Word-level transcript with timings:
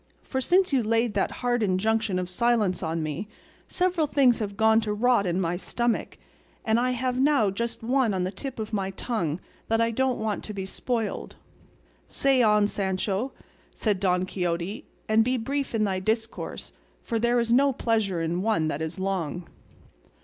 For 0.23 0.41
since 0.41 0.73
you 0.73 0.81
laid 0.81 1.13
that 1.13 1.29
hard 1.45 1.61
injunction 1.61 2.17
of 2.17 2.27
silence 2.27 2.81
on 2.81 3.03
me 3.03 3.27
several 3.67 4.07
things 4.07 4.39
have 4.39 4.57
gone 4.57 4.81
to 4.81 4.91
rot 4.93 5.27
in 5.27 5.39
my 5.39 5.57
stomach, 5.57 6.17
and 6.65 6.79
I 6.79 6.89
have 6.89 7.19
now 7.19 7.51
just 7.51 7.83
one 7.83 8.11
on 8.11 8.23
the 8.23 8.31
tip 8.31 8.57
of 8.57 8.73
my 8.73 8.89
tongue 8.89 9.39
that 9.67 9.79
I 9.79 9.91
don't 9.91 10.17
want 10.17 10.43
to 10.45 10.55
be 10.55 10.65
spoiled." 10.65 11.35
"Say, 12.07 12.41
on, 12.41 12.67
Sancho," 12.67 13.31
said 13.75 13.99
Don 13.99 14.25
Quixote, 14.25 14.85
"and 15.07 15.23
be 15.23 15.37
brief 15.37 15.75
in 15.75 15.83
thy 15.83 15.99
discourse, 15.99 16.71
for 17.03 17.19
there 17.19 17.39
is 17.39 17.51
no 17.53 17.71
pleasure 17.71 18.23
in 18.23 18.41
one 18.41 18.69
that 18.69 18.81
is 18.81 18.97
long." 18.97 19.47